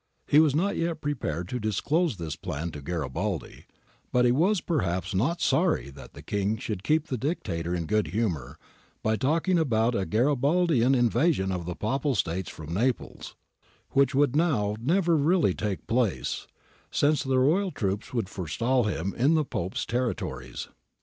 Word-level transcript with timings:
He 0.25 0.39
was 0.39 0.55
not 0.55 0.77
yet 0.77 0.99
prepared 0.99 1.47
to 1.49 1.59
disclose 1.59 2.17
this 2.17 2.35
plan 2.35 2.71
to 2.71 2.81
Garibaldi, 2.81 3.65
but 4.11 4.25
he 4.25 4.31
was 4.31 4.59
perhaps 4.59 5.13
not 5.13 5.41
sorry 5.41 5.91
that 5.91 6.13
the 6.13 6.23
King 6.23 6.57
should 6.57 6.81
keep 6.83 7.05
the 7.05 7.19
Dictator 7.19 7.75
in 7.75 7.85
good 7.85 8.07
humour 8.07 8.57
by 9.03 9.15
talking 9.15 9.59
about 9.59 9.93
a 9.93 10.07
Garibaldian 10.07 10.95
invasion 10.95 11.51
of 11.51 11.67
the 11.67 11.75
Papal 11.75 12.15
States 12.15 12.49
from 12.49 12.73
Naples, 12.73 13.35
which 13.91 14.15
would 14.15 14.35
now 14.35 14.75
never 14.81 15.15
really 15.15 15.53
take 15.53 15.85
place, 15.85 16.47
since 16.89 17.21
the 17.21 17.37
royal 17.37 17.69
troops 17.69 18.11
would 18.11 18.27
forestall 18.27 18.85
him 18.85 19.13
in 19.15 19.35
the 19.35 19.45
Pope's 19.45 19.85
territories. 19.85 20.67